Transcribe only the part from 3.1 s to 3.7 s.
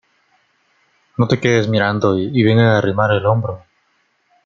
el hombro